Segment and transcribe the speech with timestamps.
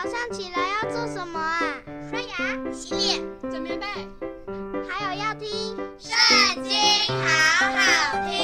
[0.00, 1.60] 早上起来要做什么啊？
[2.08, 3.84] 刷牙、洗脸、整棉被，
[4.88, 5.48] 还有要听
[5.98, 6.14] 《圣
[6.62, 6.72] 经》，
[7.10, 7.80] 好好
[8.28, 8.38] 听。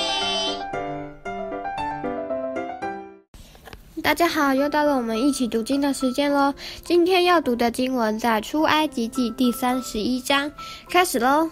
[4.03, 6.53] 大家好，又到了我们一起读经的时间喽。
[6.83, 10.51] 今天要读的经文在出埃及记第三十一章，
[10.91, 11.49] 开始喽。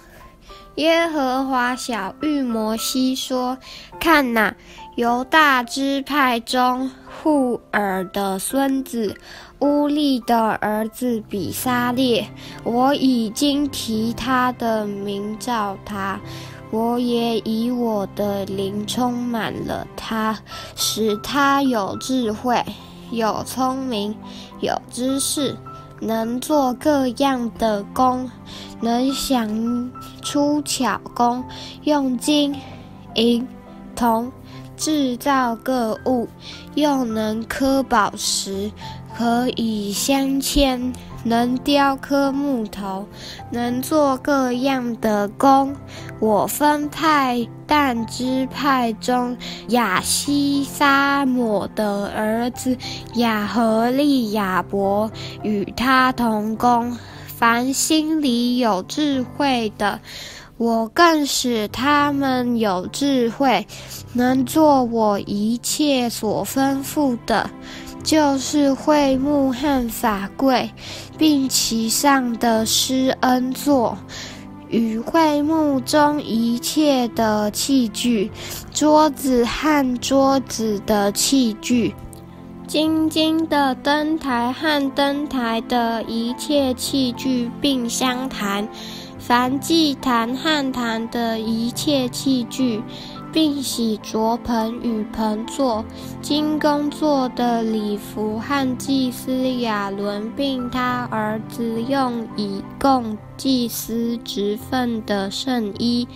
[0.76, 3.58] 耶和华晓諭摩西说
[4.00, 4.56] ：“看哪，
[4.96, 6.90] 犹大支派中
[7.22, 9.14] 户珥的孙子
[9.58, 12.26] 乌利的儿子比撒列，
[12.64, 16.18] 我已经提他的名召他，
[16.70, 20.38] 我也以我的灵充满了他，
[20.74, 22.64] 使他有智慧、
[23.10, 24.16] 有聪明、
[24.60, 25.54] 有知识。”
[26.04, 28.28] 能做各样的工，
[28.82, 31.42] 能想出巧工，
[31.84, 32.54] 用金、
[33.14, 33.46] 银、
[33.94, 34.30] 铜
[34.76, 36.28] 制造各物，
[36.74, 38.70] 又能刻宝石，
[39.16, 40.92] 可以镶嵌。
[41.24, 43.06] 能雕刻木头，
[43.52, 45.72] 能做各样的工。
[46.18, 49.36] 我分派但支派中
[49.68, 52.76] 亚希撒抹的儿子
[53.14, 55.08] 亚和利亚伯
[55.44, 56.98] 与他同工。
[57.42, 59.98] 凡心里有智慧的，
[60.58, 63.66] 我更使他们有智慧，
[64.12, 67.50] 能做我一切所吩咐的。
[68.04, 70.70] 就是会幕和法柜，
[71.18, 73.98] 并其上的施恩座，
[74.68, 78.30] 与会幕中一切的器具，
[78.72, 81.92] 桌子和桌子的器具，
[82.66, 88.66] 金金的灯台和灯台的一切器具，并相谈，
[89.18, 92.80] 凡祭坛和坛的一切器具。
[93.32, 95.84] 并洗濯盆与盆座，
[96.20, 106.06] 金工做的礼服和祭司亚伦并他儿子用以供祭司职分的圣衣，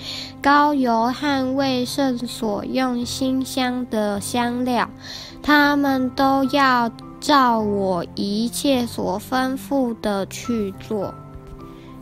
[0.42, 4.88] 膏油和为圣所用馨香的香料，
[5.42, 11.14] 他们都要照我一切所吩咐的去做。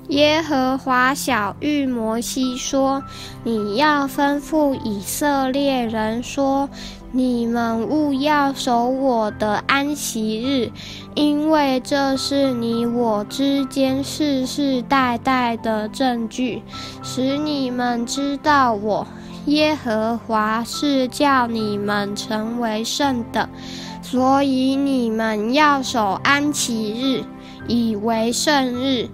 [0.09, 3.03] 耶和华晓諭摩西说
[3.43, 6.69] ：“你要吩咐以色列人说，
[7.11, 10.71] 你们务要守我的安息日，
[11.15, 16.63] 因为这是你我之间世世代代的证据，
[17.03, 19.07] 使你们知道我
[19.47, 23.49] 耶和华是叫你们成为圣的。
[24.03, 27.25] 所以你们要守安息日，
[27.67, 29.09] 以为圣日。”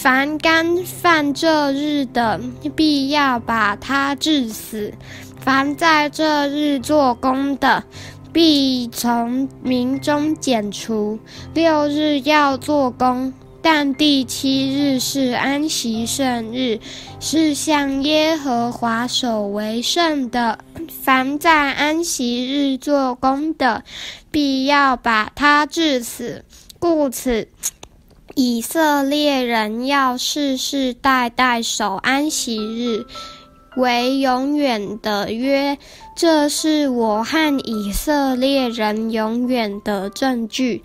[0.00, 2.40] 凡干犯这日的，
[2.76, 4.92] 必要把他治死；
[5.40, 7.82] 凡在这日做工的，
[8.32, 11.18] 必从民中剪除。
[11.52, 16.78] 六日要做工，但第七日是安息圣日，
[17.18, 20.60] 是向耶和华守为圣的。
[21.02, 23.82] 凡在安息日做工的，
[24.30, 26.44] 必要把他治死。
[26.78, 27.48] 故此。
[28.40, 33.04] 以色列人要世世代代守安息日，
[33.76, 35.76] 为永远的约。
[36.16, 40.80] 这是我和以色列人永远的证据。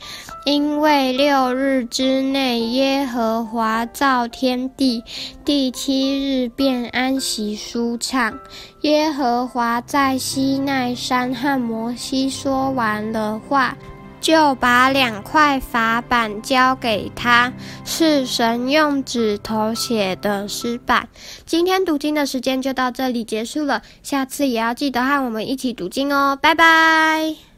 [0.47, 5.03] 因为六日之内，耶和华造天地，
[5.45, 8.35] 第七日便安息舒畅。
[8.81, 13.77] 耶和华在西奈山和摩西说完了话。
[14.23, 17.51] 就把两块法板交给他，
[17.84, 21.09] 是神用指头写的石板。
[21.45, 27.52] 今天读经的时间就到这里结束了，下次也要记得和我们一起读经哦，拜拜。